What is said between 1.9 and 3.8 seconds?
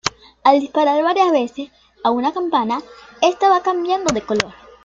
a una campana, esta va